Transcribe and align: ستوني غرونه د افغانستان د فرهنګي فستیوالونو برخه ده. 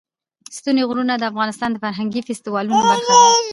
ستوني 0.57 0.83
غرونه 0.89 1.13
د 1.17 1.23
افغانستان 1.31 1.69
د 1.71 1.75
فرهنګي 1.83 2.21
فستیوالونو 2.27 2.81
برخه 2.89 3.11
ده. 3.15 3.21